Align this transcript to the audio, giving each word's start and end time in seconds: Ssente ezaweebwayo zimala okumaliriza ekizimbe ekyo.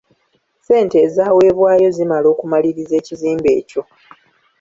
Ssente 0.59 0.97
ezaweebwayo 1.05 1.87
zimala 1.97 2.27
okumaliriza 2.33 2.93
ekizimbe 3.01 3.49
ekyo. 3.59 3.81